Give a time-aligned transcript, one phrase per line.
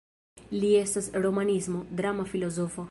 [0.61, 2.79] Li estas romanisto, drama filozofo.